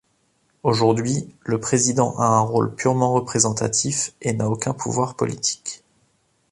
Aujourd'hui, 0.63 1.31
le 1.43 1.59
président 1.59 2.17
a 2.17 2.23
un 2.25 2.39
rôle 2.39 2.73
purement 2.73 3.13
représentatif 3.13 4.13
et 4.23 4.33
n'a 4.33 4.49
aucun 4.49 4.73
pouvoir 4.73 5.13
politique. 5.15 5.83